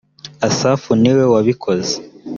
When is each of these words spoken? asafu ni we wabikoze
asafu 0.47 0.89
ni 1.01 1.11
we 1.17 1.23
wabikoze 1.33 1.95